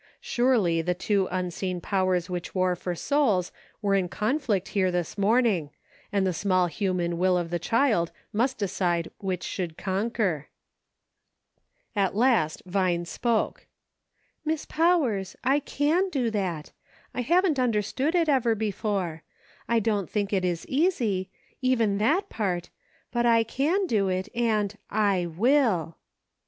Surely, 0.19 0.81
the 0.81 0.95
two 0.95 1.27
unseen 1.29 1.79
powers 1.79 2.27
which 2.27 2.55
war 2.55 2.75
for 2.75 2.95
souls 2.95 3.51
were 3.83 3.93
in 3.93 4.09
conflict 4.09 4.69
here 4.69 4.89
this 4.89 5.15
morning, 5.15 5.69
and 6.11 6.25
the 6.25 6.33
small 6.33 6.65
human 6.65 7.19
will 7.19 7.37
of 7.37 7.51
the 7.51 7.59
child 7.59 8.11
must 8.33 8.57
decide 8.57 9.11
which 9.19 9.43
should 9.43 9.77
conquer. 9.77 10.47
At 11.95 12.15
last 12.15 12.63
Vine 12.65 13.05
spoke:" 13.05 13.67
Miss 14.43 14.65
Powers, 14.65 15.35
I 15.43 15.59
can 15.59 16.09
do 16.09 16.31
that; 16.31 16.71
I 17.13 17.21
haven't 17.21 17.59
under 17.59 17.83
stood 17.83 18.15
it 18.15 18.27
ever 18.27 18.55
before; 18.55 19.21
I 19.69 19.77
don't 19.79 20.09
think 20.09 20.33
it 20.33 20.43
is 20.43 20.65
easy; 20.65 21.29
even 21.61 21.99
that 21.99 22.27
part, 22.27 22.71
but 23.11 23.27
I 23.27 23.43
can 23.43 23.85
do 23.85 24.07
it, 24.09 24.29
and 24.33 24.75
I 24.89 25.27
WILL." 25.27 25.95